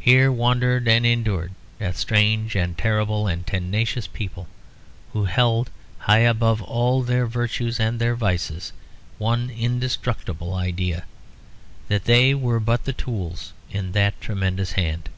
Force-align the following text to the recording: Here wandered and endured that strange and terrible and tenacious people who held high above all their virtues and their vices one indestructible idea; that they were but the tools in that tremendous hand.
Here 0.00 0.32
wandered 0.32 0.88
and 0.88 1.06
endured 1.06 1.52
that 1.78 1.96
strange 1.96 2.56
and 2.56 2.76
terrible 2.76 3.28
and 3.28 3.46
tenacious 3.46 4.08
people 4.08 4.48
who 5.12 5.26
held 5.26 5.70
high 5.98 6.26
above 6.26 6.60
all 6.62 7.04
their 7.04 7.24
virtues 7.24 7.78
and 7.78 8.00
their 8.00 8.16
vices 8.16 8.72
one 9.16 9.48
indestructible 9.48 10.54
idea; 10.54 11.04
that 11.86 12.06
they 12.06 12.34
were 12.34 12.58
but 12.58 12.84
the 12.84 12.92
tools 12.92 13.52
in 13.70 13.92
that 13.92 14.20
tremendous 14.20 14.72
hand. 14.72 15.08